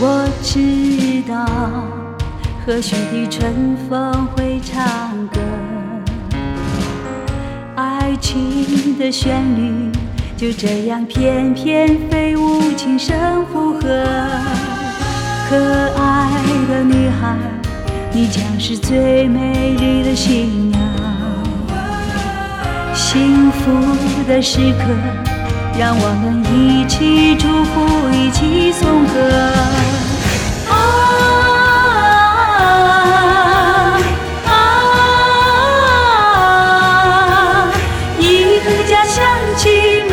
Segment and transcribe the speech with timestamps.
[0.00, 1.44] 我知道，
[2.64, 5.40] 和煦的春风会唱歌，
[7.74, 9.90] 爱情的旋律
[10.36, 13.80] 就这样翩翩飞舞，琴声附和。
[15.50, 16.30] 可爱
[16.68, 17.36] 的女孩，
[18.12, 20.80] 你将是最美丽的新娘。
[22.94, 23.72] 幸福
[24.28, 24.84] 的时刻，
[25.76, 26.77] 让我们一。
[38.88, 39.22] 家乡
[39.58, 40.08] 亲